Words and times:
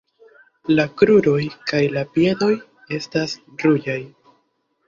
La 0.79 0.85
kruroj 1.01 1.43
kaj 1.71 1.81
la 1.97 2.05
piedoj 2.15 2.51
estas 2.99 3.37
ruĝaj. 3.67 4.01